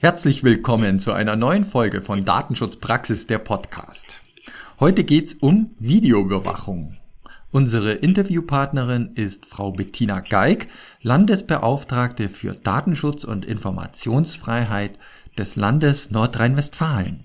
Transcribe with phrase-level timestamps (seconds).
[0.00, 4.20] Herzlich willkommen zu einer neuen Folge von Datenschutzpraxis der Podcast.
[4.78, 6.96] Heute geht's um Videoüberwachung.
[7.50, 10.68] Unsere Interviewpartnerin ist Frau Bettina Geig,
[11.02, 14.96] Landesbeauftragte für Datenschutz und Informationsfreiheit
[15.36, 17.24] des Landes Nordrhein-Westfalen.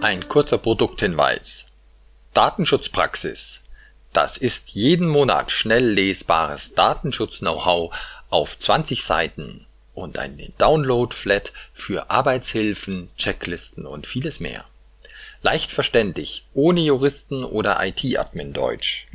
[0.00, 1.66] Ein kurzer Produkthinweis.
[2.34, 3.62] Datenschutzpraxis.
[4.12, 7.92] Das ist jeden Monat schnell lesbares Datenschutz-Know-how
[8.32, 14.64] auf 20 Seiten und ein Download-Flat für Arbeitshilfen, Checklisten und vieles mehr.
[15.42, 19.08] Leicht verständlich, ohne Juristen oder IT-Admin-Deutsch.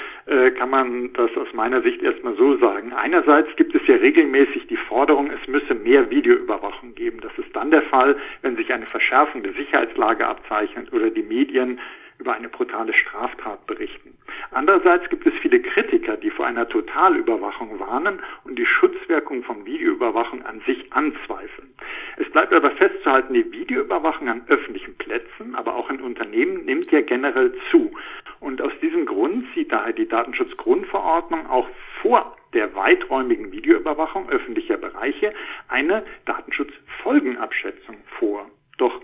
[0.58, 2.94] kann man das aus meiner Sicht erstmal so sagen.
[2.94, 7.20] Einerseits gibt es ja regelmäßig die Forderung, es müsse mehr Videoüberwachung geben.
[7.22, 11.80] Das ist dann der Fall, wenn sich eine Verschärfung der Sicherheitslage abzeichnet oder die Medien
[12.20, 14.18] über eine brutale Straftat berichten.
[14.52, 20.46] Andererseits gibt es viele Kritiker, die vor einer Totalüberwachung warnen und die Schutzwirkung von Videoüberwachung
[20.46, 21.74] an sich anzweifeln.
[22.18, 27.02] Es bleibt aber festzuhalten, die Videoüberwachung an öffentlichen Plätzen, aber auch in Unternehmen nimmt ja
[27.02, 27.92] generell zu.
[28.40, 31.68] Und aus diesem Grund sieht daher die Datenschutzgrundverordnung auch
[32.02, 35.34] vor der weiträumigen Videoüberwachung öffentlicher Bereiche
[35.68, 38.50] eine Datenschutzfolgenabschätzung vor.
[38.78, 39.02] Doch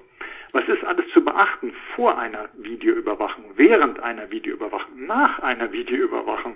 [0.55, 6.55] was ist alles zu beachten vor einer Videoüberwachung, während einer Videoüberwachung, nach einer Videoüberwachung?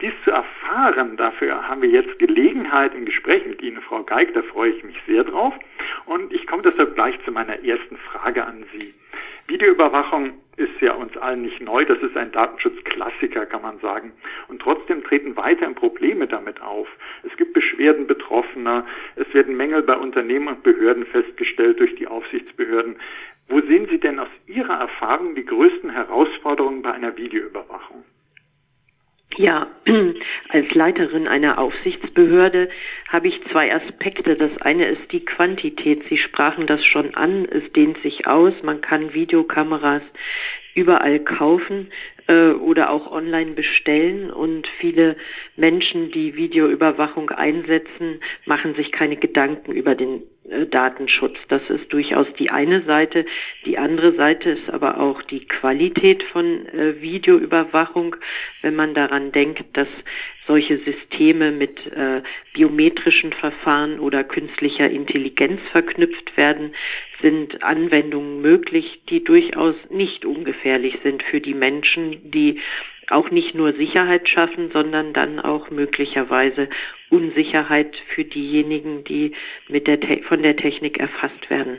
[0.00, 4.42] Dies zu erfahren, dafür haben wir jetzt Gelegenheit im Gespräch mit Ihnen, Frau Geig, da
[4.42, 5.54] freue ich mich sehr drauf.
[6.06, 8.92] Und ich komme deshalb gleich zu meiner ersten Frage an Sie.
[9.46, 14.12] Videoüberwachung ist ja uns allen nicht neu, das ist ein Datenschutzklassiker, kann man sagen.
[14.48, 16.88] Und trotzdem treten weiterhin Probleme damit auf.
[17.22, 22.96] Es gibt Beschwerden Betroffener, es werden Mängel bei Unternehmen und Behörden festgestellt durch die Aufsichtsbehörden.
[23.48, 28.04] Wo sehen Sie denn aus Ihrer Erfahrung die größten Herausforderungen bei einer Videoüberwachung?
[29.36, 29.68] Ja,
[30.48, 32.70] als Leiterin einer Aufsichtsbehörde
[33.08, 34.34] habe ich zwei Aspekte.
[34.36, 36.02] Das eine ist die Quantität.
[36.08, 37.44] Sie sprachen das schon an.
[37.44, 38.54] Es dehnt sich aus.
[38.62, 40.02] Man kann Videokameras
[40.74, 41.88] überall kaufen
[42.28, 45.16] äh, oder auch online bestellen und viele
[45.56, 50.22] Menschen, die Videoüberwachung einsetzen, machen sich keine Gedanken über den
[50.70, 51.36] Datenschutz.
[51.48, 53.24] Das ist durchaus die eine Seite.
[53.64, 58.16] Die andere Seite ist aber auch die Qualität von äh, Videoüberwachung,
[58.62, 59.88] wenn man daran denkt, dass
[60.46, 62.22] solche Systeme mit äh,
[62.54, 66.74] biometrischen Verfahren oder künstlicher Intelligenz verknüpft werden,
[67.20, 72.60] sind Anwendungen möglich, die durchaus nicht ungefährlich sind für die Menschen, die
[73.08, 76.68] auch nicht nur Sicherheit schaffen, sondern dann auch möglicherweise
[77.10, 79.32] Unsicherheit für diejenigen, die
[79.68, 81.78] mit der von der Technik erfasst werden.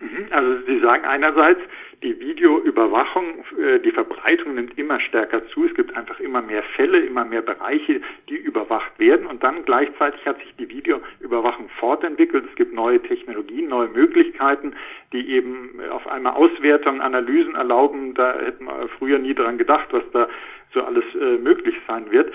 [0.00, 0.26] Mhm.
[0.30, 1.60] Also Sie sagen einerseits,
[2.02, 5.64] die Videoüberwachung, äh, die Verbreitung nimmt immer stärker zu.
[5.64, 9.26] Es gibt einfach immer mehr Fälle, immer mehr Bereiche, die überwacht werden.
[9.26, 12.44] Und dann gleichzeitig hat sich die Videoüberwachung fortentwickelt.
[12.50, 14.74] Es gibt neue Technologien, neue Möglichkeiten,
[15.12, 18.12] die eben auf einmal Auswertungen, Analysen erlauben.
[18.14, 20.28] Da hätten wir früher nie dran gedacht, was da
[20.74, 22.32] so alles äh, möglich sein wird.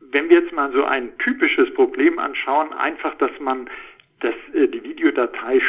[0.00, 3.68] Wenn wir jetzt mal so ein typisches Problem anschauen, einfach, dass man
[4.20, 5.60] das, äh, die Videodatei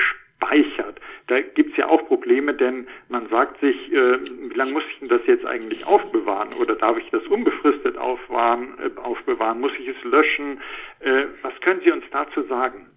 [0.43, 0.99] speichert.
[1.27, 4.19] Da gibt's ja auch Probleme, denn man sagt sich, äh,
[4.49, 6.53] wie lange muss ich denn das jetzt eigentlich aufbewahren?
[6.53, 8.73] Oder darf ich das unbefristet aufbewahren?
[8.79, 9.61] Äh, aufbewahren?
[9.61, 10.59] Muss ich es löschen?
[10.99, 12.87] Äh, was können Sie uns dazu sagen?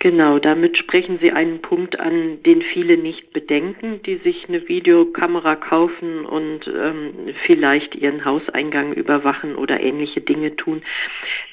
[0.00, 5.56] Genau, damit sprechen Sie einen Punkt an, den viele nicht bedenken, die sich eine Videokamera
[5.56, 10.82] kaufen und ähm, vielleicht ihren Hauseingang überwachen oder ähnliche Dinge tun.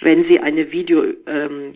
[0.02, 1.74] Wenn Sie eine Videokamera ähm,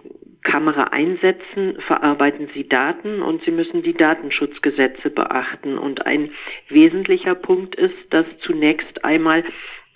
[0.92, 5.78] einsetzen, verarbeiten Sie Daten und Sie müssen die Datenschutzgesetze beachten.
[5.78, 6.32] Und ein
[6.70, 9.44] wesentlicher Punkt ist, dass zunächst einmal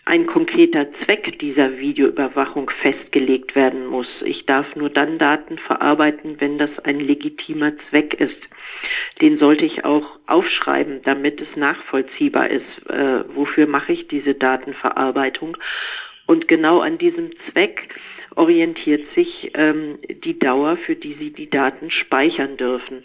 [0.06, 4.08] ein konkreter Zweck dieser Videoüberwachung festgelegt werden muss.
[4.26, 8.42] Ich darf nur dann Daten verarbeiten, wenn das ein legitimer Zweck ist.
[9.22, 15.58] Den sollte ich auch aufschreiben, damit es nachvollziehbar ist, äh, wofür mache ich diese Datenverarbeitung.
[16.26, 17.90] Und genau an diesem Zweck
[18.40, 23.04] orientiert sich ähm, die Dauer, für die Sie die Daten speichern dürfen.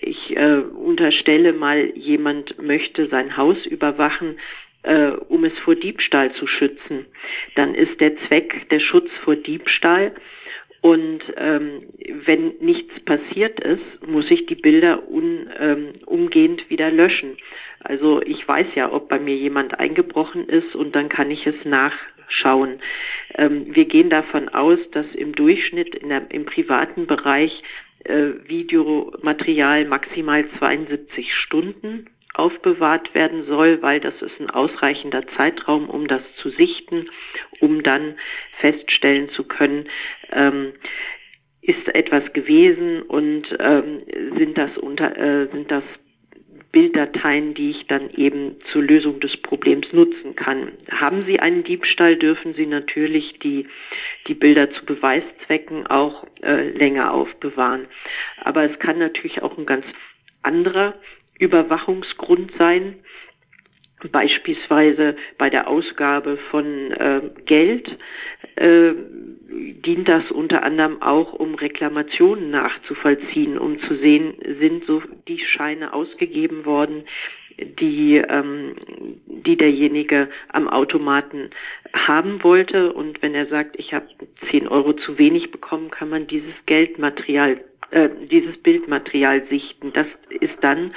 [0.00, 4.38] Ich äh, unterstelle mal, jemand möchte sein Haus überwachen,
[4.82, 7.04] äh, um es vor Diebstahl zu schützen.
[7.56, 10.12] Dann ist der Zweck der Schutz vor Diebstahl.
[10.80, 11.82] Und ähm,
[12.24, 17.36] wenn nichts passiert ist, muss ich die Bilder un, ähm, umgehend wieder löschen.
[17.80, 21.66] Also ich weiß ja, ob bei mir jemand eingebrochen ist und dann kann ich es
[21.66, 22.19] nachschauen.
[23.34, 27.52] Ähm, wir gehen davon aus, dass im Durchschnitt der, im privaten Bereich
[28.04, 36.06] äh, Videomaterial maximal 72 Stunden aufbewahrt werden soll, weil das ist ein ausreichender Zeitraum, um
[36.06, 37.10] das zu sichten,
[37.60, 38.14] um dann
[38.60, 39.88] feststellen zu können,
[40.32, 40.72] ähm,
[41.62, 44.02] ist etwas gewesen und ähm,
[44.38, 45.84] sind das unter äh, sind das
[46.72, 50.72] Bilddateien, die ich dann eben zur Lösung des Problems nutzen kann.
[50.90, 53.66] Haben Sie einen Diebstahl, dürfen Sie natürlich die,
[54.28, 57.86] die Bilder zu Beweiszwecken auch äh, länger aufbewahren.
[58.38, 59.84] Aber es kann natürlich auch ein ganz
[60.42, 60.94] anderer
[61.38, 62.96] Überwachungsgrund sein,
[64.08, 67.88] beispielsweise bei der Ausgabe von äh, Geld
[68.56, 68.92] äh,
[69.84, 75.92] dient das unter anderem auch, um Reklamationen nachzuvollziehen, um zu sehen, sind so die Scheine
[75.92, 77.04] ausgegeben worden,
[77.58, 78.76] die, ähm,
[79.26, 81.50] die derjenige am Automaten
[81.94, 82.92] haben wollte.
[82.92, 84.06] Und wenn er sagt, ich habe
[84.50, 89.92] 10 Euro zu wenig bekommen, kann man dieses Geldmaterial äh, dieses Bildmaterial sichten.
[89.92, 90.06] Das
[90.40, 90.94] ist dann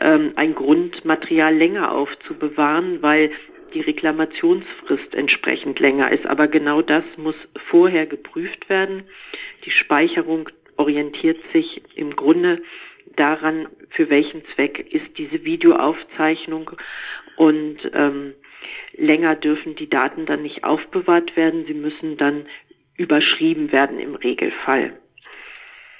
[0.00, 3.30] ähm, ein Grund, Material länger aufzubewahren, weil
[3.74, 6.26] die Reklamationsfrist entsprechend länger ist.
[6.26, 7.36] Aber genau das muss
[7.70, 9.04] vorher geprüft werden.
[9.64, 12.62] Die Speicherung orientiert sich im Grunde
[13.16, 16.70] daran, für welchen Zweck ist diese Videoaufzeichnung
[17.36, 18.34] und ähm,
[18.96, 21.66] länger dürfen die Daten dann nicht aufbewahrt werden.
[21.66, 22.46] Sie müssen dann
[22.96, 24.94] überschrieben werden im Regelfall.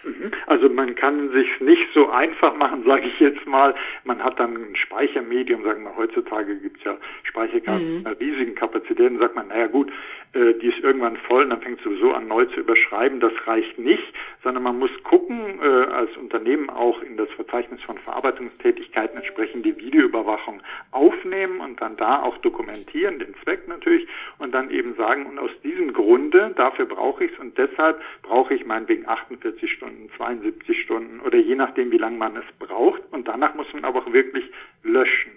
[0.06, 0.30] Mhm.
[0.46, 3.74] Also man kann sich nicht so einfach machen, sage ich jetzt mal.
[4.04, 8.06] Man hat dann ein Speichermedium, sagen wir heutzutage gibt es ja Speicherkarten mhm.
[8.20, 9.92] riesigen Kapazitäten, sagt man, naja gut,
[10.36, 13.20] die ist irgendwann voll und dann fängt sowieso an neu zu überschreiben.
[13.20, 14.04] Das reicht nicht,
[14.42, 19.76] sondern man muss gucken, äh, als Unternehmen auch in das Verzeichnis von Verarbeitungstätigkeiten entsprechend die
[19.76, 20.60] Videoüberwachung
[20.92, 24.06] aufnehmen und dann da auch dokumentieren, den Zweck natürlich,
[24.38, 28.54] und dann eben sagen, und aus diesem Grunde, dafür brauche ich es und deshalb brauche
[28.54, 33.02] ich meinetwegen 48 Stunden, 72 Stunden oder je nachdem, wie lange man es braucht.
[33.10, 34.44] Und danach muss man aber auch wirklich
[34.82, 35.32] löschen.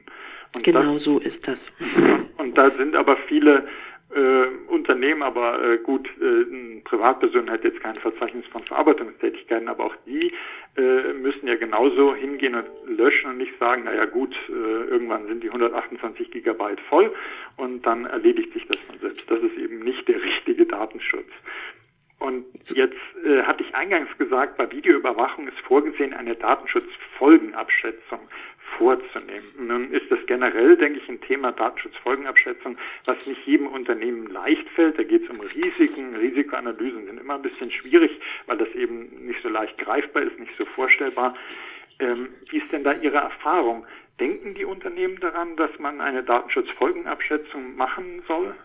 [0.54, 1.60] Und genau das, so ist das.
[2.38, 3.68] Und da sind aber viele
[4.14, 9.96] äh, Unternehmen, aber äh, gut, äh, Privatperson hat jetzt kein Verzeichnis von Verarbeitungstätigkeiten, aber auch
[10.06, 10.34] die
[10.78, 15.44] äh, müssen ja genauso hingehen und löschen und nicht sagen, naja gut, äh, irgendwann sind
[15.44, 17.14] die 128 Gigabyte voll
[17.58, 19.30] und dann erledigt sich das von selbst.
[19.30, 21.30] Das ist eben nicht der richtige Datenschutz.
[22.20, 28.20] Und jetzt äh, hatte ich eingangs gesagt, bei Videoüberwachung ist vorgesehen eine Datenschutzfolgenabschätzung
[28.78, 29.48] vorzunehmen.
[29.58, 35.00] Nun ist das generell, denke ich, ein Thema Datenschutzfolgenabschätzung, was nicht jedem Unternehmen leicht fällt.
[35.00, 36.16] Da geht es um Risiken.
[36.16, 38.12] Risikoanalysen sind immer ein bisschen schwierig,
[38.48, 41.36] weil das eben nicht so leicht greifbar ist, nicht so vorstellbar.
[42.00, 43.86] Ähm, wie ist denn da Ihre Erfahrung?
[44.20, 48.56] Denken die Unternehmen daran, dass man eine Datenschutzfolgenabschätzung machen soll?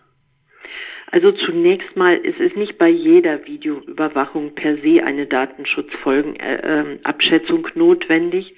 [1.10, 8.54] Also zunächst mal ist es nicht bei jeder Videoüberwachung per se eine Datenschutzfolgenabschätzung notwendig,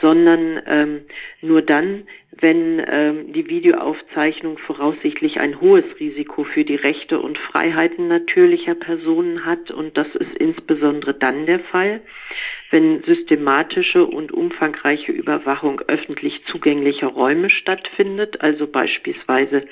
[0.00, 1.02] sondern ähm,
[1.40, 2.08] nur dann,
[2.40, 9.44] wenn ähm, die Videoaufzeichnung voraussichtlich ein hohes Risiko für die Rechte und Freiheiten natürlicher Personen
[9.44, 9.70] hat.
[9.70, 12.00] Und das ist insbesondere dann der Fall,
[12.70, 19.66] wenn systematische und umfangreiche Überwachung öffentlich zugänglicher Räume stattfindet, also beispielsweise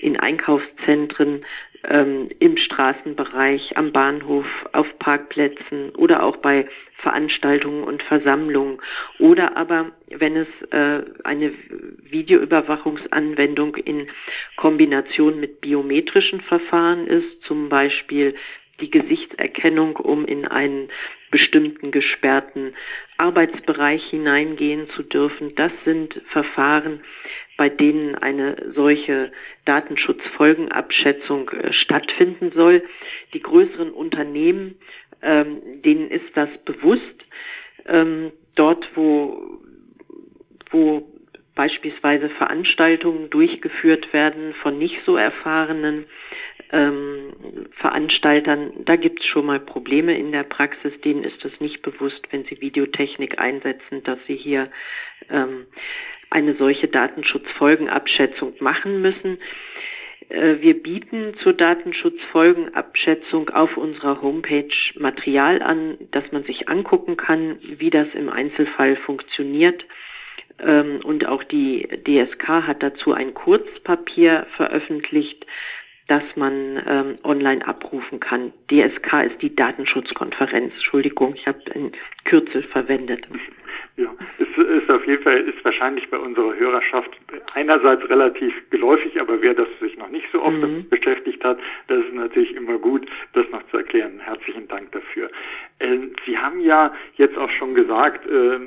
[0.00, 1.44] in Einkaufszentren,
[1.88, 6.66] ähm, im Straßenbereich, am Bahnhof, auf Parkplätzen oder auch bei
[6.98, 8.80] Veranstaltungen und Versammlungen
[9.18, 11.52] oder aber wenn es äh, eine
[12.10, 14.08] Videoüberwachungsanwendung in
[14.56, 18.34] Kombination mit biometrischen Verfahren ist, zum Beispiel
[18.80, 20.88] die Gesichtserkennung, um in einen
[21.30, 22.74] bestimmten gesperrten
[23.18, 25.54] Arbeitsbereich hineingehen zu dürfen.
[25.54, 27.00] Das sind Verfahren,
[27.60, 29.32] bei denen eine solche
[29.66, 32.82] Datenschutzfolgenabschätzung äh, stattfinden soll.
[33.34, 34.76] Die größeren Unternehmen,
[35.20, 37.02] ähm, denen ist das bewusst.
[37.84, 39.60] Ähm, dort, wo,
[40.70, 41.06] wo
[41.54, 46.06] beispielsweise Veranstaltungen durchgeführt werden von nicht so erfahrenen
[46.72, 47.34] ähm,
[47.72, 50.98] Veranstaltern, da gibt es schon mal Probleme in der Praxis.
[51.02, 54.70] Denen ist es nicht bewusst, wenn sie Videotechnik einsetzen, dass sie hier
[55.28, 55.66] ähm,
[56.30, 59.38] eine solche Datenschutzfolgenabschätzung machen müssen.
[60.28, 67.58] Äh, wir bieten zur Datenschutzfolgenabschätzung auf unserer Homepage Material an, dass man sich angucken kann,
[67.62, 69.84] wie das im Einzelfall funktioniert.
[70.60, 75.44] Ähm, und auch die DSK hat dazu ein Kurzpapier veröffentlicht,
[76.10, 78.52] das man ähm, online abrufen kann.
[78.68, 80.72] DSK ist die Datenschutzkonferenz.
[80.74, 81.92] Entschuldigung, ich habe ein
[82.24, 83.24] Kürzel verwendet.
[83.96, 87.10] Ja, es ist auf jeden Fall ist wahrscheinlich bei unserer Hörerschaft
[87.54, 90.88] einerseits relativ geläufig, aber wer das sich noch nicht so oft mhm.
[90.88, 94.18] beschäftigt hat, das ist natürlich immer gut, das noch zu erklären.
[94.18, 95.30] Herzlichen Dank dafür.
[95.78, 98.58] Äh, Sie haben ja jetzt auch schon gesagt, äh,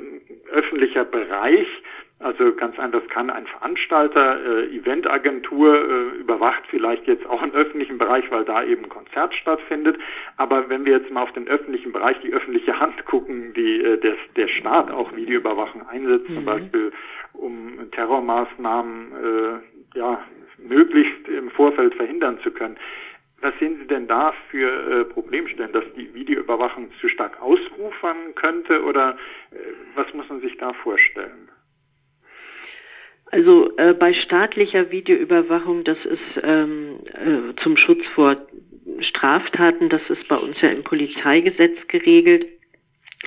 [0.50, 1.66] öffentlicher Bereich
[2.24, 7.98] also ganz einfach kann ein Veranstalter, äh, Eventagentur äh, überwacht vielleicht jetzt auch einen öffentlichen
[7.98, 9.98] Bereich, weil da eben ein Konzert stattfindet.
[10.38, 13.98] Aber wenn wir jetzt mal auf den öffentlichen Bereich, die öffentliche Hand gucken, die äh,
[13.98, 16.34] der, der Staat auch Videoüberwachung einsetzt, mhm.
[16.34, 16.92] zum Beispiel
[17.34, 20.24] um Terrormaßnahmen äh, ja
[20.56, 22.78] möglichst im Vorfeld verhindern zu können.
[23.42, 28.82] Was sehen Sie denn da für äh, Problemstellen, dass die Videoüberwachung zu stark ausufern könnte
[28.82, 29.18] oder
[29.50, 29.56] äh,
[29.94, 31.50] was muss man sich da vorstellen?
[33.34, 38.36] Also äh, bei staatlicher Videoüberwachung, das ist ähm, äh, zum Schutz vor
[39.00, 42.46] Straftaten, das ist bei uns ja im Polizeigesetz geregelt.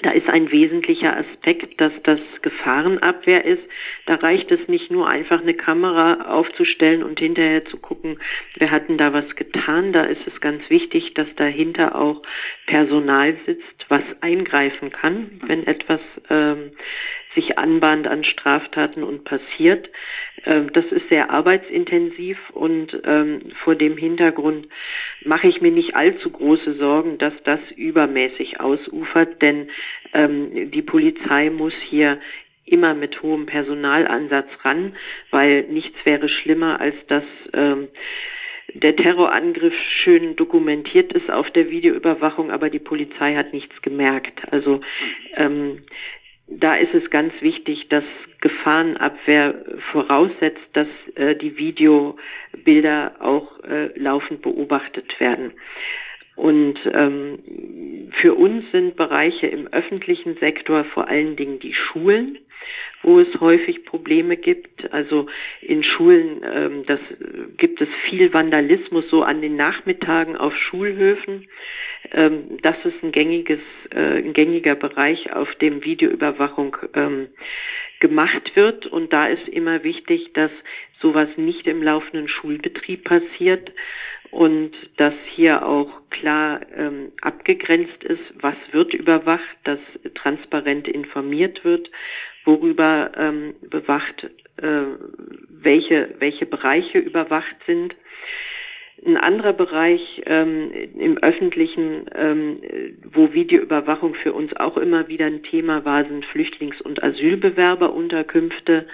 [0.03, 3.63] Da ist ein wesentlicher Aspekt, dass das Gefahrenabwehr ist.
[4.05, 8.17] Da reicht es nicht nur einfach eine Kamera aufzustellen und hinterher zu gucken,
[8.55, 9.91] wir hatten da was getan.
[9.91, 12.21] Da ist es ganz wichtig, dass dahinter auch
[12.67, 15.99] Personal sitzt, was eingreifen kann, wenn etwas
[16.29, 16.71] ähm,
[17.37, 19.89] sich anbahnt an Straftaten und passiert.
[20.45, 24.67] Ähm, das ist sehr arbeitsintensiv und ähm, vor dem Hintergrund
[25.23, 29.69] mache ich mir nicht allzu große Sorgen, dass das übermäßig ausufert, denn
[30.13, 32.19] ähm, die Polizei muss hier
[32.65, 34.95] immer mit hohem Personalansatz ran,
[35.31, 37.87] weil nichts wäre schlimmer, als dass ähm,
[38.73, 44.41] der Terrorangriff schön dokumentiert ist auf der Videoüberwachung, aber die Polizei hat nichts gemerkt.
[44.51, 44.81] Also
[45.35, 45.83] ähm,
[46.47, 48.03] da ist es ganz wichtig, dass
[48.41, 49.55] Gefahrenabwehr
[49.91, 55.53] voraussetzt, dass äh, die Videobilder auch äh, laufend beobachtet werden.
[56.35, 62.37] Und ähm, für uns sind Bereiche im öffentlichen Sektor vor allen Dingen die Schulen,
[63.03, 64.91] wo es häufig Probleme gibt.
[64.91, 65.27] Also
[65.61, 66.99] in Schulen ähm, das,
[67.57, 71.47] gibt es viel Vandalismus so an den Nachmittagen auf Schulhöfen.
[72.11, 73.59] Ähm, das ist ein gängiges,
[73.91, 77.27] äh, ein gängiger Bereich, auf dem Videoüberwachung ähm,
[77.99, 78.85] gemacht wird.
[78.87, 80.51] Und da ist immer wichtig, dass
[81.01, 83.71] sowas nicht im laufenden Schulbetrieb passiert
[84.31, 89.79] und dass hier auch klar ähm, abgegrenzt ist, was wird überwacht, dass
[90.15, 91.89] transparent informiert wird,
[92.47, 94.23] worüber ähm, bewacht,
[94.57, 94.81] äh,
[95.49, 97.93] welche, welche Bereiche überwacht sind.
[99.05, 102.61] Ein anderer Bereich ähm, im öffentlichen, ähm,
[103.13, 108.87] wo Videoüberwachung für uns auch immer wieder ein Thema war, sind Flüchtlings- und Asylbewerberunterkünfte.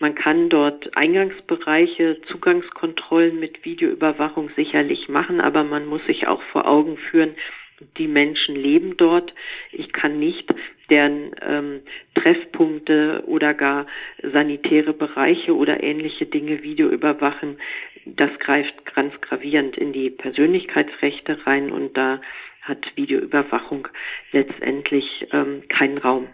[0.00, 6.66] Man kann dort Eingangsbereiche, Zugangskontrollen mit Videoüberwachung sicherlich machen, aber man muss sich auch vor
[6.66, 7.34] Augen führen,
[7.96, 9.32] die Menschen leben dort.
[9.72, 10.52] Ich kann nicht
[10.90, 11.80] deren ähm,
[12.14, 13.86] Treffpunkte oder gar
[14.22, 17.58] sanitäre Bereiche oder ähnliche Dinge Video überwachen.
[18.06, 22.20] Das greift ganz gravierend in die Persönlichkeitsrechte rein und da
[22.62, 23.88] hat Videoüberwachung
[24.32, 26.28] letztendlich ähm, keinen Raum.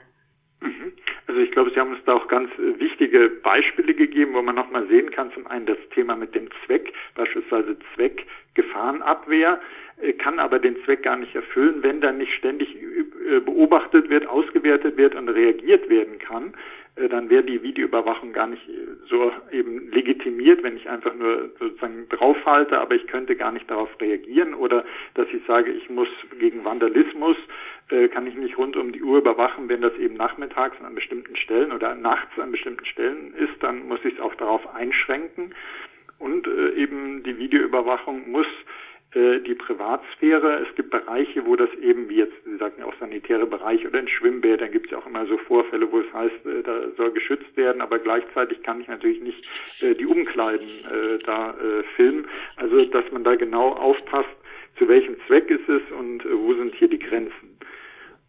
[0.64, 0.92] Mhm.
[1.26, 4.54] Also ich glaube, Sie haben uns da auch ganz äh, wichtige Beispiele gegeben, wo man
[4.54, 9.61] nochmal sehen kann, zum einen das Thema mit dem Zweck, beispielsweise Zweck Gefahrenabwehr,
[10.00, 14.26] äh, kann aber den Zweck gar nicht erfüllen, wenn dann nicht ständig äh, beobachtet wird,
[14.26, 16.54] ausgewertet wird und reagiert werden kann.
[16.97, 18.63] Dann wäre die Videoüberwachung gar nicht
[19.09, 23.89] so eben legitimiert, wenn ich einfach nur sozusagen draufhalte, aber ich könnte gar nicht darauf
[24.01, 24.85] reagieren oder
[25.15, 26.09] dass ich sage, ich muss
[26.39, 27.37] gegen Vandalismus
[27.91, 31.37] äh, kann ich nicht rund um die Uhr überwachen, wenn das eben nachmittags an bestimmten
[31.37, 35.55] Stellen oder nachts an bestimmten Stellen ist, dann muss ich es auch darauf einschränken.
[36.19, 40.66] Und äh, eben die Videoüberwachung muss äh, die Privatsphäre.
[40.68, 44.09] Es gibt Bereiche, wo das eben, wie jetzt, Sie sagten auch sanitäre Bereich oder in
[44.09, 47.56] Schwimmbädern gibt es ja auch immer so Vorfälle, wo es heißt, äh, da soll geschützt
[47.56, 49.44] werden, aber gleichzeitig kann ich natürlich nicht
[49.80, 52.26] äh, die Umkleiden äh, da äh, filmen.
[52.56, 54.37] Also, dass man da genau aufpasst,
[54.78, 57.59] zu welchem Zweck ist es und äh, wo sind hier die Grenzen.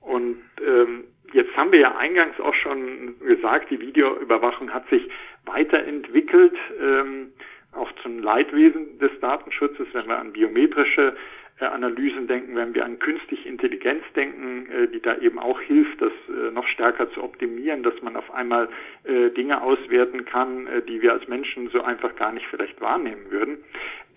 [0.01, 5.09] Und ähm, jetzt haben wir ja eingangs auch schon gesagt, die Videoüberwachung hat sich
[5.45, 6.55] weiterentwickelt.
[6.79, 7.31] Ähm,
[7.75, 11.15] auch zum Leidwesen des Datenschutzes, wenn wir an biometrische
[11.57, 16.01] äh, Analysen denken, wenn wir an künstliche Intelligenz denken, äh, die da eben auch hilft,
[16.01, 18.69] das äh, noch stärker zu optimieren, dass man auf einmal
[19.07, 23.59] Dinge auswerten kann, die wir als Menschen so einfach gar nicht vielleicht wahrnehmen würden.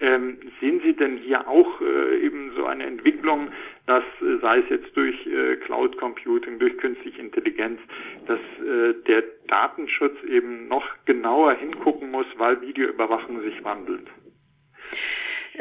[0.01, 1.83] Ähm, sehen Sie denn hier auch
[2.23, 3.49] eben so eine Entwicklung,
[3.87, 4.05] dass
[4.41, 5.15] sei es jetzt durch
[5.67, 7.81] Cloud Computing, durch künstliche Intelligenz,
[8.29, 8.41] dass
[9.07, 14.07] der Datenschutz eben noch genauer hingucken muss, weil Videoüberwachung sich wandelt?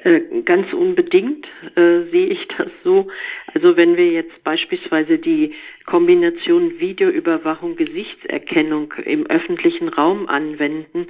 [0.03, 3.07] Äh, ganz unbedingt äh, sehe ich das so.
[3.53, 5.55] Also wenn wir jetzt beispielsweise die
[5.85, 11.07] Kombination Videoüberwachung, Gesichtserkennung im öffentlichen Raum anwenden,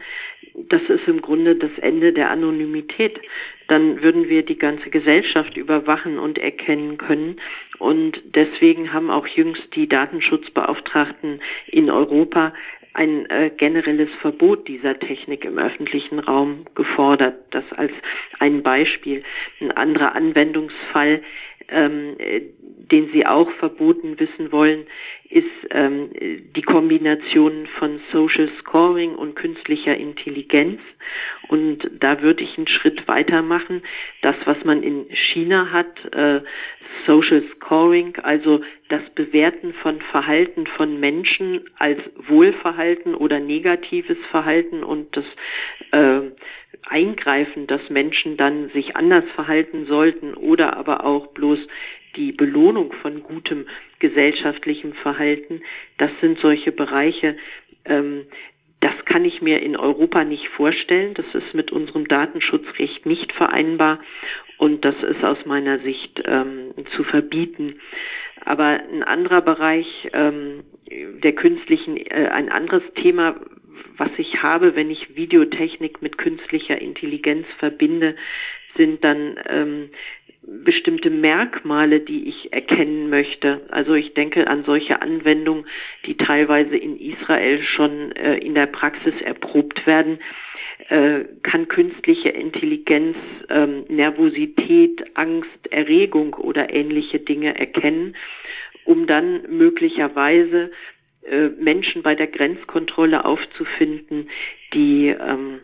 [0.54, 3.20] das ist im Grunde das Ende der Anonymität.
[3.68, 7.40] Dann würden wir die ganze Gesellschaft überwachen und erkennen können.
[7.80, 12.54] Und deswegen haben auch jüngst die Datenschutzbeauftragten in Europa
[12.98, 17.36] ein äh, generelles Verbot dieser Technik im öffentlichen Raum gefordert.
[17.52, 17.92] Das als
[18.40, 19.24] ein Beispiel.
[19.62, 21.22] Ein anderer Anwendungsfall,
[21.70, 22.42] ähm, äh,
[22.92, 24.88] den Sie auch verboten wissen wollen,
[25.30, 26.10] ist ähm,
[26.56, 30.80] die Kombination von Social Scoring und künstlicher Intelligenz.
[31.50, 33.82] Und da würde ich einen Schritt weitermachen.
[34.22, 36.42] Das, was man in China hat, äh,
[37.06, 45.16] Social Scoring, also das Bewerten von Verhalten von Menschen als Wohlverhalten oder negatives Verhalten und
[45.16, 45.26] das
[45.92, 46.32] äh,
[46.90, 51.60] Eingreifen, dass Menschen dann sich anders verhalten sollten oder aber auch bloß
[52.18, 53.68] die Belohnung von gutem
[54.00, 55.62] gesellschaftlichem Verhalten,
[55.98, 57.38] das sind solche Bereiche,
[57.86, 58.26] ähm,
[58.80, 61.16] das kann ich mir in Europa nicht vorstellen.
[61.16, 64.00] Das ist mit unserem Datenschutzrecht nicht vereinbar
[64.58, 67.80] und das ist aus meiner Sicht ähm, zu verbieten.
[68.46, 70.64] Aber ein anderer Bereich ähm,
[71.24, 73.36] der künstlichen, äh, ein anderes Thema,
[73.98, 78.16] was ich habe, wenn ich Videotechnik mit künstlicher Intelligenz verbinde,
[78.76, 79.90] sind dann ähm,
[80.48, 83.62] bestimmte Merkmale, die ich erkennen möchte.
[83.70, 85.66] Also ich denke an solche Anwendungen,
[86.06, 90.20] die teilweise in Israel schon äh, in der Praxis erprobt werden.
[90.90, 93.18] Äh, kann künstliche Intelligenz
[93.50, 98.16] ähm, Nervosität, Angst, Erregung oder ähnliche Dinge erkennen,
[98.86, 100.72] um dann möglicherweise
[101.30, 104.30] äh, Menschen bei der Grenzkontrolle aufzufinden,
[104.74, 105.60] die ähm,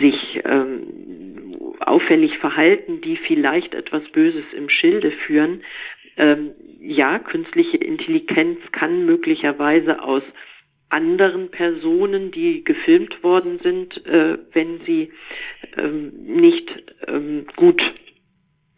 [0.00, 1.47] sich ähm,
[1.80, 5.62] auffällig verhalten, die vielleicht etwas Böses im Schilde führen.
[6.16, 10.22] Ähm, ja, künstliche Intelligenz kann möglicherweise aus
[10.88, 15.12] anderen Personen, die gefilmt worden sind, äh, wenn sie
[15.76, 16.68] ähm, nicht
[17.06, 17.82] ähm, gut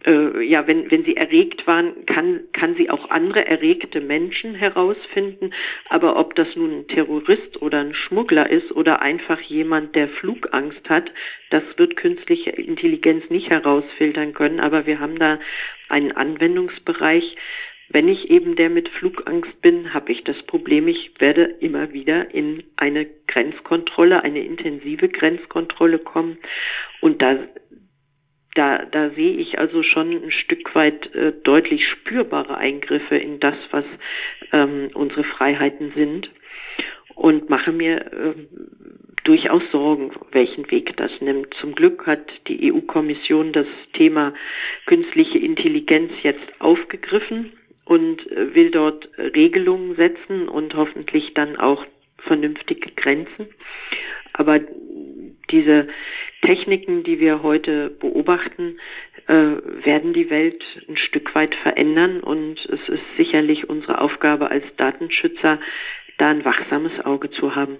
[0.06, 5.52] äh, ja, wenn, wenn sie erregt waren, kann, kann sie auch andere erregte Menschen herausfinden.
[5.88, 10.88] Aber ob das nun ein Terrorist oder ein Schmuggler ist oder einfach jemand, der Flugangst
[10.88, 11.10] hat,
[11.50, 14.60] das wird künstliche Intelligenz nicht herausfiltern können.
[14.60, 15.38] Aber wir haben da
[15.88, 17.36] einen Anwendungsbereich.
[17.92, 22.32] Wenn ich eben der mit Flugangst bin, habe ich das Problem, ich werde immer wieder
[22.32, 26.38] in eine Grenzkontrolle, eine intensive Grenzkontrolle kommen.
[27.00, 27.36] Und da
[28.54, 33.54] da, da sehe ich also schon ein Stück weit äh, deutlich spürbare Eingriffe in das,
[33.70, 33.84] was
[34.52, 36.30] ähm, unsere Freiheiten sind
[37.14, 38.34] und mache mir äh,
[39.24, 41.54] durchaus Sorgen, welchen Weg das nimmt.
[41.60, 44.34] Zum Glück hat die EU-Kommission das Thema
[44.86, 47.52] künstliche Intelligenz jetzt aufgegriffen
[47.84, 51.84] und äh, will dort Regelungen setzen und hoffentlich dann auch
[52.18, 53.48] vernünftige Grenzen.
[54.32, 54.60] Aber
[55.50, 55.88] diese
[56.42, 58.78] Techniken, die wir heute beobachten,
[59.26, 59.34] äh,
[59.84, 65.60] werden die Welt ein Stück weit verändern und es ist sicherlich unsere Aufgabe als Datenschützer,
[66.18, 67.78] da ein wachsames Auge zu haben.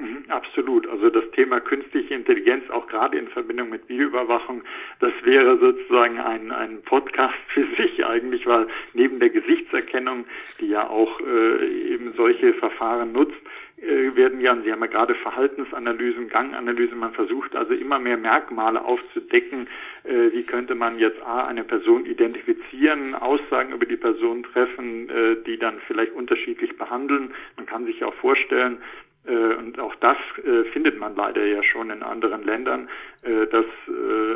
[0.00, 0.88] Mhm, absolut.
[0.88, 4.62] Also das Thema künstliche Intelligenz, auch gerade in Verbindung mit Videoüberwachung,
[5.00, 10.24] das wäre sozusagen ein, ein Podcast für sich eigentlich, weil neben der Gesichtserkennung,
[10.60, 13.40] die ja auch äh, eben solche Verfahren nutzt,
[13.80, 19.68] werden ja, Sie haben ja gerade Verhaltensanalysen, Ganganalysen, man versucht also immer mehr Merkmale aufzudecken,
[20.04, 25.36] äh, wie könnte man jetzt A, eine Person identifizieren, Aussagen über die Person treffen, äh,
[25.46, 27.32] die dann vielleicht unterschiedlich behandeln.
[27.56, 31.90] Man kann sich auch vorstellen, äh, und auch das äh, findet man leider ja schon
[31.90, 32.88] in anderen Ländern,
[33.22, 33.66] äh, dass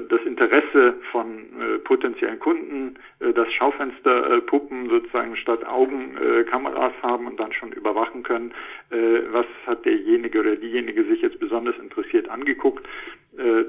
[0.08, 1.46] das Interesse von
[1.84, 6.16] potenziellen Kunden das Schaufensterpuppen sozusagen statt Augen
[6.50, 8.52] Kameras haben und dann schon überwachen können,
[8.90, 12.86] was hat derjenige oder diejenige sich jetzt besonders interessiert angeguckt,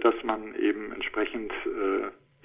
[0.01, 1.53] dass man eben entsprechend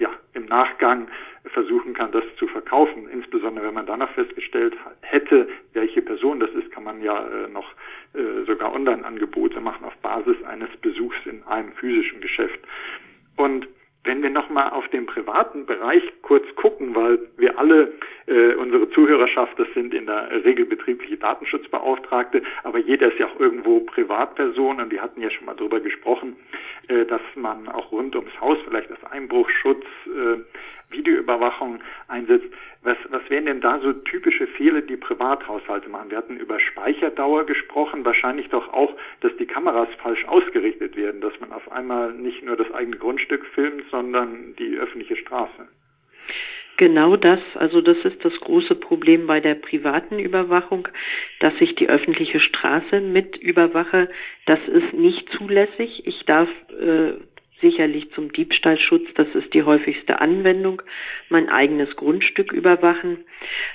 [0.01, 1.07] ja, im Nachgang
[1.45, 3.07] versuchen kann, das zu verkaufen.
[3.07, 7.47] Insbesondere wenn man dann noch festgestellt hätte, welche Person das ist, kann man ja äh,
[7.47, 7.71] noch
[8.13, 12.59] äh, sogar Online-Angebote machen auf Basis eines Besuchs in einem physischen Geschäft.
[13.37, 13.67] Und
[14.03, 17.93] wenn wir nochmal auf den privaten Bereich kurz gucken, weil wir alle,
[18.25, 23.39] äh, unsere Zuhörerschaft, das sind in der Regel betriebliche Datenschutzbeauftragte, aber jeder ist ja auch
[23.39, 26.35] irgendwo Privatperson und wir hatten ja schon mal darüber gesprochen,
[26.87, 29.85] äh, dass man auch rund ums Haus vielleicht als Einbruchschutz,
[31.01, 32.47] Videoüberwachung einsetzt.
[32.83, 36.09] Was, was wären denn da so typische Fehler, die Privathaushalte machen?
[36.11, 41.39] Wir hatten über Speicherdauer gesprochen, wahrscheinlich doch auch, dass die Kameras falsch ausgerichtet werden, dass
[41.39, 45.67] man auf einmal nicht nur das eigene Grundstück filmt, sondern die öffentliche Straße.
[46.77, 50.87] Genau das, also das ist das große Problem bei der privaten Überwachung,
[51.39, 54.09] dass ich die öffentliche Straße mit überwache.
[54.47, 56.07] Das ist nicht zulässig.
[56.07, 57.13] Ich darf äh,
[57.61, 60.81] sicherlich zum Diebstahlschutz, das ist die häufigste Anwendung,
[61.29, 63.23] mein eigenes Grundstück überwachen.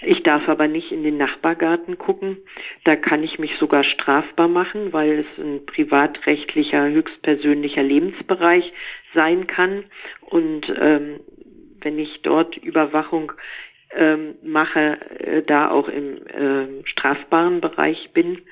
[0.03, 2.39] Ich darf aber nicht in den Nachbargarten gucken.
[2.85, 8.73] Da kann ich mich sogar strafbar machen, weil es ein privatrechtlicher, höchstpersönlicher Lebensbereich
[9.15, 9.85] sein kann.
[10.21, 11.21] Und ähm,
[11.81, 13.33] wenn ich dort Überwachung
[13.95, 18.43] ähm, mache, äh, da auch im äh, strafbaren Bereich bin.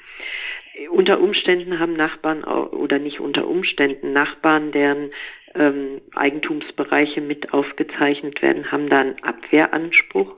[0.91, 5.13] Unter Umständen haben Nachbarn oder nicht unter Umständen Nachbarn, deren
[5.55, 10.35] ähm, Eigentumsbereiche mit aufgezeichnet werden, haben da einen Abwehranspruch.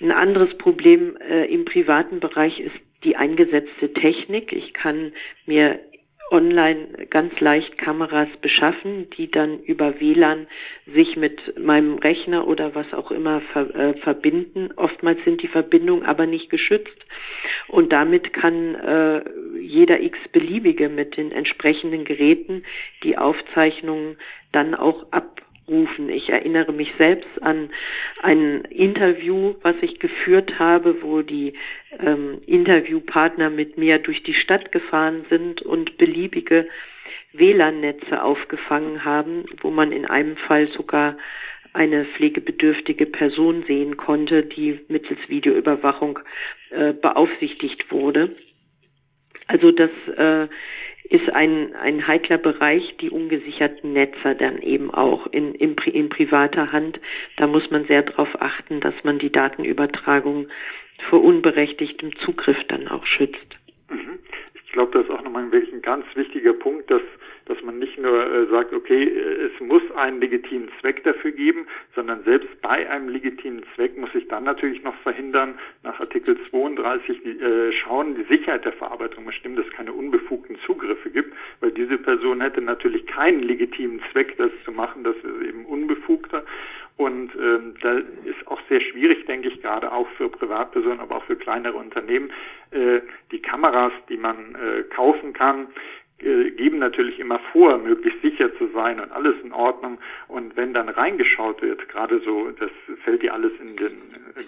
[0.00, 4.52] Ein anderes Problem äh, im privaten Bereich ist die eingesetzte Technik.
[4.52, 5.12] Ich kann
[5.46, 5.78] mir
[6.30, 10.46] online ganz leicht Kameras beschaffen, die dann über WLAN
[10.86, 14.70] sich mit meinem Rechner oder was auch immer ver, äh, verbinden.
[14.76, 16.98] Oftmals sind die Verbindungen aber nicht geschützt
[17.68, 19.22] und damit kann äh,
[19.58, 22.64] jeder x-beliebige mit den entsprechenden Geräten
[23.02, 24.16] die Aufzeichnungen
[24.52, 26.08] dann auch ab rufen.
[26.08, 27.70] Ich erinnere mich selbst an
[28.22, 31.54] ein Interview, was ich geführt habe, wo die
[31.98, 36.68] ähm, Interviewpartner mit mir durch die Stadt gefahren sind und beliebige
[37.32, 41.16] WLAN-Netze aufgefangen haben, wo man in einem Fall sogar
[41.72, 46.20] eine pflegebedürftige Person sehen konnte, die mittels Videoüberwachung
[46.70, 48.36] äh, beaufsichtigt wurde.
[49.48, 50.48] Also das äh,
[51.04, 56.72] ist ein, ein heikler Bereich, die ungesicherten Netze dann eben auch in, in, in privater
[56.72, 56.98] Hand.
[57.36, 60.48] Da muss man sehr darauf achten, dass man die Datenübertragung
[61.10, 63.56] vor unberechtigtem Zugriff dann auch schützt.
[63.90, 64.18] Mhm.
[64.54, 67.02] Ich glaube, das ist auch nochmal ein ganz wichtiger Punkt, dass
[67.46, 71.66] dass man nicht nur äh, sagt, okay, äh, es muss einen legitimen Zweck dafür geben,
[71.94, 77.22] sondern selbst bei einem legitimen Zweck muss ich dann natürlich noch verhindern, nach Artikel 32
[77.22, 81.72] die, äh, schauen, die Sicherheit der Verarbeitung bestimmt, dass es keine unbefugten Zugriffe gibt, weil
[81.72, 86.44] diese Person hätte natürlich keinen legitimen Zweck, das zu machen, das ist eben unbefugter.
[86.96, 91.24] Und ähm, da ist auch sehr schwierig, denke ich, gerade auch für Privatpersonen, aber auch
[91.24, 92.30] für kleinere Unternehmen,
[92.70, 93.00] äh,
[93.32, 95.66] die Kameras, die man äh, kaufen kann,
[96.24, 99.98] geben natürlich immer vor, möglichst sicher zu sein und alles in Ordnung.
[100.28, 102.70] Und wenn dann reingeschaut wird, gerade so, das
[103.04, 103.92] fällt ja alles in den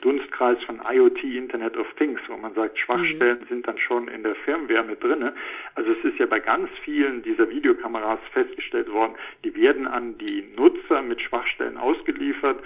[0.01, 3.49] Dunstkreis von IoT, Internet of Things, wo man sagt, Schwachstellen mhm.
[3.49, 5.35] sind dann schon in der Firmware mit drinne.
[5.75, 10.45] Also es ist ja bei ganz vielen dieser Videokameras festgestellt worden, die werden an die
[10.57, 12.59] Nutzer mit Schwachstellen ausgeliefert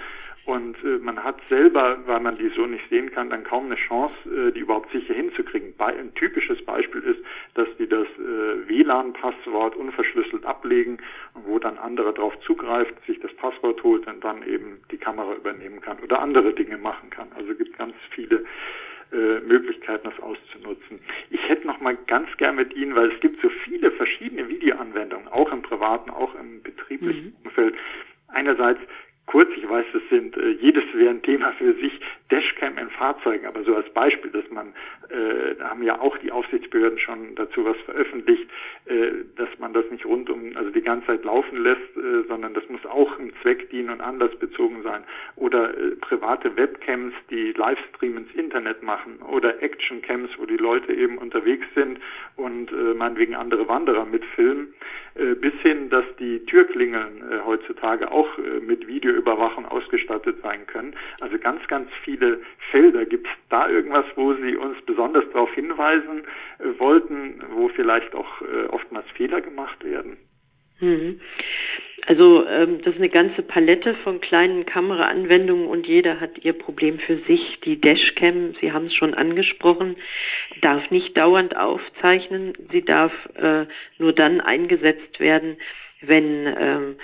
[0.46, 3.76] und äh, man hat selber, weil man die so nicht sehen kann, dann kaum eine
[3.76, 5.74] Chance, äh, die überhaupt sicher hinzukriegen.
[5.76, 7.20] Bei, ein typisches Beispiel ist,
[7.54, 10.98] dass die das äh, WLAN-Passwort unverschlüsselt ablegen,
[11.34, 15.80] wo dann anderer darauf zugreift, sich das Passwort holt und dann eben die Kamera übernehmen
[15.80, 17.28] kann oder andere Dinge machen kann.
[17.36, 18.44] Also es gibt ganz viele
[19.12, 21.00] äh, Möglichkeiten, das auszunutzen.
[21.30, 25.28] Ich hätte noch mal ganz gern mit Ihnen, weil es gibt so viele verschiedene Videoanwendungen,
[25.28, 27.46] auch im privaten, auch im betrieblichen mhm.
[27.46, 27.74] Umfeld.
[28.28, 28.80] Einerseits
[29.30, 31.92] kurz, ich weiß, das sind äh, jedes wäre ein Thema für sich,
[32.30, 34.68] Dashcam in Fahrzeugen, aber so als Beispiel, dass man,
[35.08, 38.48] äh, da haben ja auch die Aufsichtsbehörden schon dazu was veröffentlicht,
[38.86, 42.54] äh, dass man das nicht rund um, also die ganze Zeit laufen lässt, äh, sondern
[42.54, 45.04] das muss auch einem Zweck dienen und anlassbezogen sein.
[45.36, 51.18] Oder äh, private Webcams, die Livestream ins Internet machen oder Actioncams, wo die Leute eben
[51.18, 52.00] unterwegs sind
[52.36, 54.74] und äh, meinetwegen andere Wanderer mitfilmen,
[55.14, 60.66] äh, bis hin, dass die Türklingeln äh, heutzutage auch äh, mit Video Videoüberwachung ausgestattet sein
[60.66, 60.94] können.
[61.20, 63.04] Also ganz, ganz viele Felder.
[63.04, 66.24] Gibt es da irgendwas, wo Sie uns besonders darauf hinweisen
[66.58, 70.16] äh, wollten, wo vielleicht auch äh, oftmals Fehler gemacht werden?
[70.80, 71.20] Mhm.
[72.06, 76.98] Also ähm, das ist eine ganze Palette von kleinen Kameraanwendungen und jeder hat ihr Problem
[76.98, 77.60] für sich.
[77.64, 79.96] Die Dashcam, Sie haben es schon angesprochen,
[80.62, 82.54] darf nicht dauernd aufzeichnen.
[82.72, 83.66] Sie darf äh,
[83.98, 85.58] nur dann eingesetzt werden,
[86.00, 86.96] wenn ähm,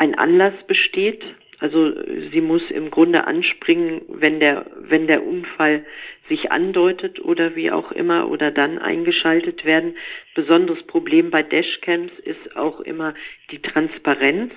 [0.00, 1.22] ein Anlass besteht.
[1.60, 1.92] Also
[2.32, 5.84] sie muss im Grunde anspringen, wenn der, wenn der Unfall
[6.30, 9.96] sich andeutet oder wie auch immer oder dann eingeschaltet werden.
[10.34, 13.14] Besonderes Problem bei Dashcams ist auch immer
[13.50, 14.52] die Transparenz.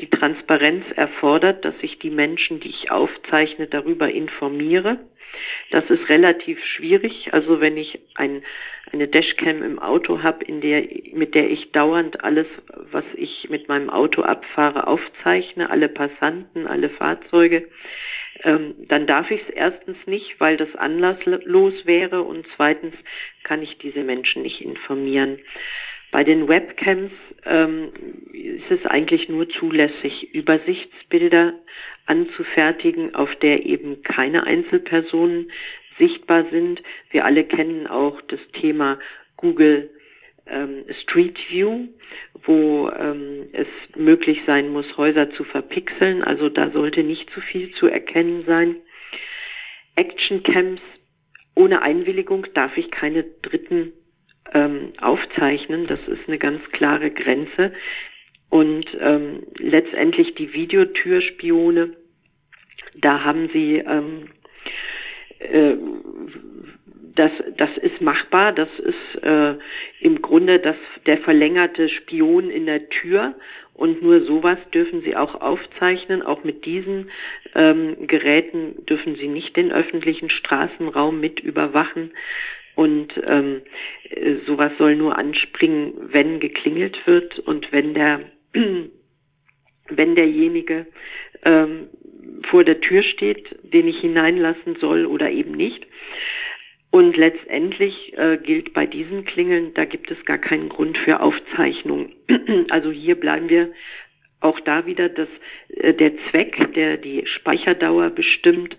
[0.00, 5.00] Die Transparenz erfordert, dass ich die Menschen, die ich aufzeichne, darüber informiere.
[5.70, 7.32] Das ist relativ schwierig.
[7.32, 8.42] Also wenn ich ein,
[8.92, 12.46] eine Dashcam im Auto habe, in der, mit der ich dauernd alles,
[12.92, 17.66] was ich mit meinem Auto abfahre, aufzeichne, alle Passanten, alle Fahrzeuge,
[18.44, 22.94] ähm, dann darf ich es erstens nicht, weil das anlasslos wäre und zweitens
[23.44, 25.38] kann ich diese Menschen nicht informieren.
[26.12, 27.12] Bei den Webcams
[27.44, 27.92] ähm,
[28.32, 31.54] ist es eigentlich nur zulässig, Übersichtsbilder
[32.06, 35.50] anzufertigen, auf der eben keine Einzelpersonen
[35.98, 36.80] sichtbar sind.
[37.10, 38.98] Wir alle kennen auch das Thema
[39.36, 39.90] Google
[40.48, 41.88] ähm, Street View,
[42.44, 46.22] wo ähm, es möglich sein muss, Häuser zu verpixeln.
[46.22, 48.76] Also da sollte nicht zu viel zu erkennen sein.
[49.96, 50.82] Action Camps
[51.54, 53.92] ohne Einwilligung darf ich keine Dritten
[54.52, 55.86] ähm, aufzeichnen.
[55.86, 57.72] Das ist eine ganz klare Grenze.
[58.50, 61.96] Und ähm, letztendlich die Videotürspione,
[62.94, 64.28] da haben sie ähm,
[65.40, 65.76] äh,
[67.16, 68.52] das, das ist machbar.
[68.52, 69.54] Das ist äh,
[70.00, 70.76] im Grunde das,
[71.06, 73.34] der verlängerte Spion in der Tür.
[73.74, 76.22] Und nur sowas dürfen Sie auch aufzeichnen.
[76.22, 77.10] Auch mit diesen
[77.54, 82.12] ähm, Geräten dürfen Sie nicht den öffentlichen Straßenraum mit überwachen.
[82.74, 83.62] Und ähm,
[84.10, 88.20] äh, sowas soll nur anspringen, wenn geklingelt wird und wenn der
[89.88, 90.86] wenn derjenige
[91.44, 91.88] ähm,
[92.50, 95.86] vor der Tür steht, den ich hineinlassen soll oder eben nicht.
[96.90, 102.12] Und letztendlich äh, gilt bei diesen Klingeln, da gibt es gar keinen Grund für Aufzeichnung.
[102.70, 103.72] also hier bleiben wir
[104.40, 105.28] auch da wieder, dass
[105.68, 108.76] äh, der Zweck, der die Speicherdauer bestimmt,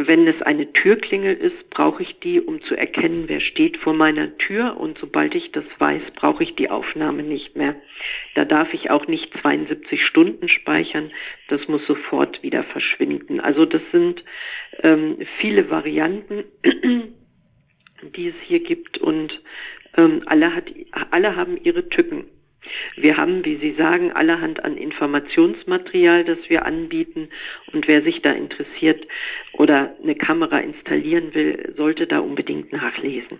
[0.00, 4.38] wenn es eine Türklingel ist, brauche ich die, um zu erkennen, wer steht vor meiner
[4.38, 4.76] Tür.
[4.78, 7.74] Und sobald ich das weiß, brauche ich die Aufnahme nicht mehr.
[8.36, 11.10] Da darf ich auch nicht 72 Stunden speichern.
[11.48, 13.40] Das muss sofort wieder verschwinden.
[13.40, 14.22] Also das sind
[14.84, 16.44] ähm, viele Varianten,
[18.14, 18.98] die es hier gibt.
[18.98, 19.36] Und
[19.96, 20.66] ähm, alle, hat,
[21.10, 22.26] alle haben ihre Tücken.
[22.96, 27.28] Wir haben, wie Sie sagen, allerhand an Informationsmaterial, das wir anbieten.
[27.72, 29.06] Und wer sich da interessiert
[29.52, 33.38] oder eine Kamera installieren will, sollte da unbedingt nachlesen.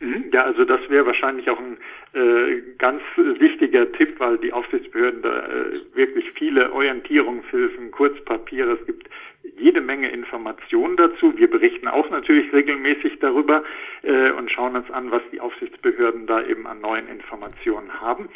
[0.00, 0.24] Mhm.
[0.32, 1.78] Ja, also das wäre wahrscheinlich auch ein
[2.12, 9.08] äh, ganz wichtiger Tipp, weil die Aufsichtsbehörden da äh, wirklich viele Orientierungshilfen, Kurzpapiere, es gibt
[9.56, 11.36] jede Menge Informationen dazu.
[11.36, 13.62] Wir berichten auch natürlich regelmäßig darüber
[14.02, 18.28] äh, und schauen uns an, was die Aufsichtsbehörden da eben an neuen Informationen haben.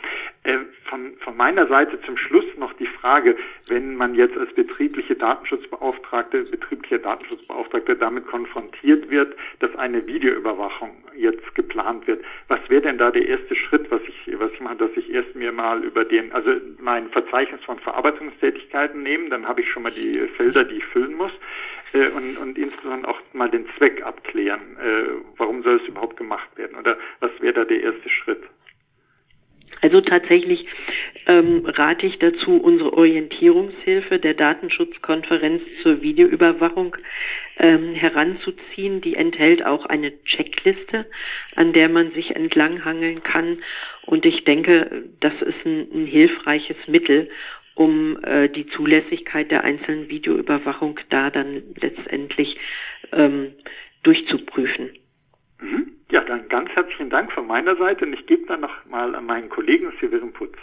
[0.45, 5.17] Äh, von, von meiner Seite zum Schluss noch die Frage, wenn man jetzt als betriebliche
[5.17, 12.99] Datenschutzbeauftragte, betrieblicher Datenschutzbeauftragter damit konfrontiert wird, dass eine Videoüberwachung jetzt geplant wird, was wäre denn
[12.99, 16.05] da der erste Schritt, was ich, was ich mache, dass ich erst mir mal über
[16.05, 20.77] den, also mein Verzeichnis von Verarbeitungstätigkeiten nehme, dann habe ich schon mal die Felder, die
[20.77, 21.33] ich füllen muss
[21.93, 24.77] äh, und, und insbesondere auch mal den Zweck abklären.
[24.79, 26.77] Äh, warum soll es überhaupt gemacht werden?
[26.77, 28.43] Oder was wäre da der erste Schritt?
[29.81, 30.67] Also tatsächlich
[31.27, 36.97] ähm, rate ich dazu, unsere Orientierungshilfe der Datenschutzkonferenz zur Videoüberwachung
[37.59, 39.01] ähm, heranzuziehen.
[39.03, 41.07] Die enthält auch eine Checkliste,
[41.55, 43.63] an der man sich entlanghangeln kann.
[44.05, 47.29] Und ich denke, das ist ein, ein hilfreiches Mittel,
[47.79, 52.59] um äh, die Zulässigkeit der einzelnen Videoüberwachung da dann letztendlich
[53.13, 53.53] ähm,
[54.03, 54.91] durchzuprüfen.
[55.61, 55.93] Mhm.
[56.11, 59.27] Ja, dann ganz herzlichen Dank von meiner Seite und ich gebe dann noch mal an
[59.27, 60.57] meinen Kollegen Severin Putz.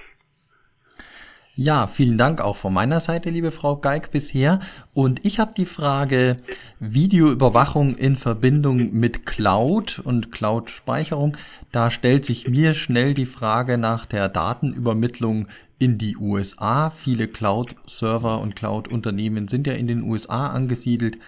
[1.57, 4.59] Ja, vielen Dank auch von meiner Seite, liebe Frau Geig, bisher.
[4.93, 6.39] Und ich habe die Frage
[6.81, 11.37] Videoüberwachung in Verbindung mit Cloud und Cloud-Speicherung.
[11.71, 15.47] Da stellt sich mir schnell die Frage nach der Datenübermittlung
[15.79, 16.89] in die USA.
[16.89, 21.19] Viele Cloud-Server und Cloud-Unternehmen sind ja in den USA angesiedelt.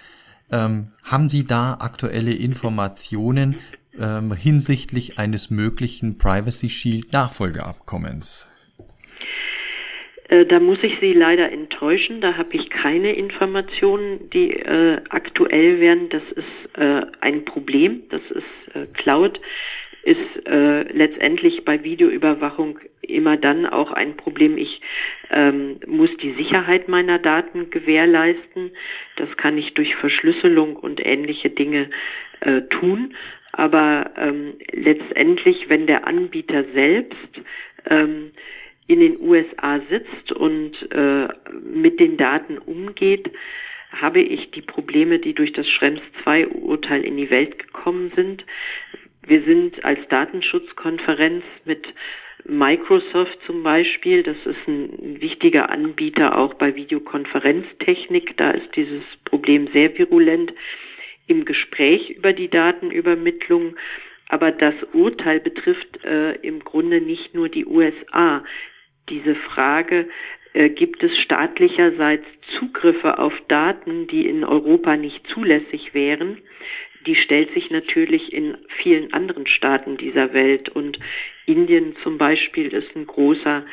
[0.51, 3.55] Ähm, haben Sie da aktuelle Informationen
[3.97, 8.49] ähm, hinsichtlich eines möglichen Privacy Shield Nachfolgeabkommens?
[10.29, 12.21] Äh, da muss ich Sie leider enttäuschen.
[12.21, 16.09] Da habe ich keine Informationen, die äh, aktuell wären.
[16.09, 18.03] Das ist äh, ein Problem.
[18.09, 19.39] Das ist äh, Cloud
[20.07, 24.57] ist äh, letztendlich bei Videoüberwachung immer dann auch ein Problem.
[24.57, 24.79] Ich
[25.29, 28.71] ähm, muss die Sicherheit meiner Daten gewährleisten.
[29.17, 31.89] Das kann ich durch Verschlüsselung und ähnliche Dinge
[32.39, 33.15] äh, tun.
[33.51, 37.41] Aber ähm, letztendlich, wenn der Anbieter selbst
[37.89, 38.31] ähm,
[38.88, 41.28] in den USA sitzt und äh,
[41.62, 43.30] mit den Daten umgeht,
[43.91, 48.45] habe ich die Probleme, die durch das Schrems II-Urteil in die Welt gekommen sind.
[49.26, 51.86] Wir sind als Datenschutzkonferenz mit
[52.45, 59.67] Microsoft zum Beispiel, das ist ein wichtiger Anbieter auch bei Videokonferenztechnik, da ist dieses Problem
[59.73, 60.54] sehr virulent
[61.28, 63.76] im Gespräch über die Datenübermittlung.
[64.30, 68.43] Aber das Urteil betrifft äh, im Grunde nicht nur die USA.
[69.10, 70.10] Diese Frage,
[70.54, 72.26] äh, gibt es staatlicherseits
[72.60, 76.41] Zugriffe auf Daten, die in Europa nicht zulässig wären?
[77.08, 80.70] die stellt sich natürlich in vielen anderen Staaten dieser Welt.
[80.70, 81.00] Und
[81.46, 83.65] Indien zum Beispiel ist ein großer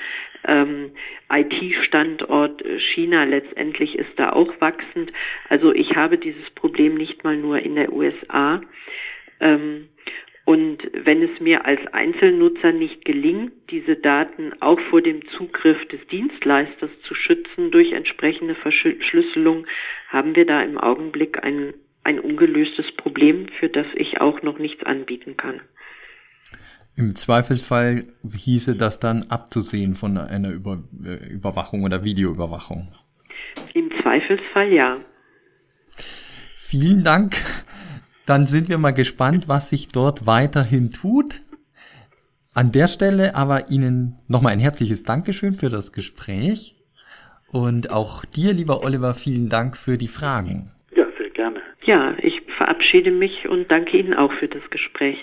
[0.47, 0.93] ähm,
[1.31, 2.63] IT-Standort.
[2.95, 5.13] China letztendlich ist da auch wachsend.
[5.49, 8.63] Also ich habe dieses Problem nicht mal nur in der USA.
[9.41, 9.89] Ähm,
[10.45, 16.07] und wenn es mir als Einzelnutzer nicht gelingt, diese Daten auch vor dem Zugriff des
[16.09, 19.67] Dienstleisters zu schützen durch entsprechende Verschlüsselung,
[20.09, 24.85] haben wir da im Augenblick ein ein ungelöstes Problem, für das ich auch noch nichts
[24.85, 25.61] anbieten kann.
[26.97, 32.95] Im Zweifelsfall hieße das dann abzusehen von einer Über äh, Überwachung oder Videoüberwachung.
[33.73, 35.01] Im Zweifelsfall ja.
[36.55, 37.37] Vielen Dank.
[38.27, 41.43] Dann sind wir mal gespannt, was sich dort weiterhin tut.
[42.55, 46.77] An der Stelle aber Ihnen nochmal ein herzliches Dankeschön für das Gespräch.
[47.49, 50.71] Und auch dir, lieber Oliver, vielen Dank für die Fragen.
[51.87, 55.19] Ja, ich verabschiede mich und danke Ihnen auch für das Gespräch.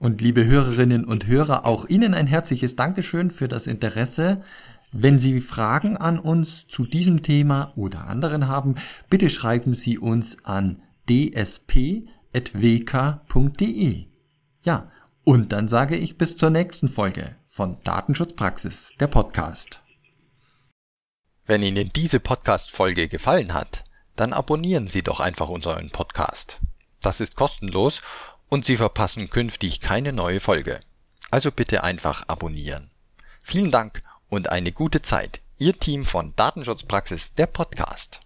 [0.00, 4.42] Und liebe Hörerinnen und Hörer, auch Ihnen ein herzliches Dankeschön für das Interesse.
[4.90, 8.74] Wenn Sie Fragen an uns zu diesem Thema oder anderen haben,
[9.10, 10.82] bitte schreiben Sie uns an
[12.32, 14.06] dsp.wk.de.
[14.64, 14.90] Ja,
[15.24, 19.82] und dann sage ich bis zur nächsten Folge von Datenschutzpraxis, der Podcast.
[21.44, 23.84] Wenn Ihnen diese Podcast-Folge gefallen hat,
[24.16, 26.60] dann abonnieren Sie doch einfach unseren Podcast.
[27.00, 28.00] Das ist kostenlos
[28.48, 30.80] und Sie verpassen künftig keine neue Folge.
[31.30, 32.90] Also bitte einfach abonnieren.
[33.44, 35.40] Vielen Dank und eine gute Zeit.
[35.58, 38.20] Ihr Team von Datenschutzpraxis, der Podcast.